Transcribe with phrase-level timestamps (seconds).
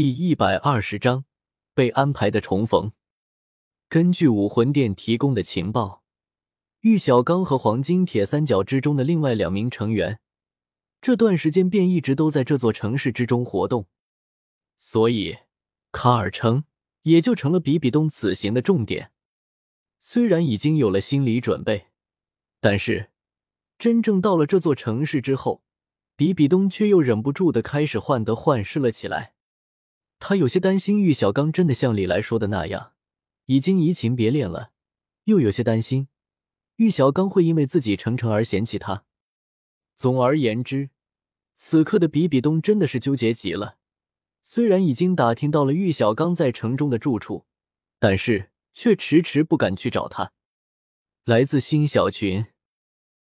[0.00, 1.24] 第一百二十章
[1.74, 2.92] 被安排的重逢。
[3.88, 6.04] 根据武魂殿提供的情报，
[6.82, 10.20] 玉小刚和黄金铁三角之中的另外两名成员，
[11.00, 13.88] 这段时间便一直都在这座城市之中活动，
[14.76, 15.38] 所以
[15.90, 16.62] 卡尔城
[17.02, 19.10] 也就成了比比东此行的重点。
[20.00, 21.88] 虽然已经有了心理准备，
[22.60, 23.10] 但是
[23.76, 25.64] 真正到了这座城市之后，
[26.14, 29.34] 比比东却又忍不住的开始患得患失了起来。
[30.18, 32.92] 他有些担心玉小刚真的像李来说的那样。
[33.46, 34.72] 已经移情别恋了，
[35.24, 36.08] 又有些担心
[36.76, 39.04] 玉小刚会因为自己成成而嫌弃他。
[39.96, 40.90] 总而言之，
[41.54, 43.78] 此刻的比比东真的是纠结极了。
[44.42, 47.46] 虽然已经打听到了玉小刚在城中的住处，
[47.98, 50.32] 但是却迟迟不敢去找他。
[51.24, 52.46] 来自新小群。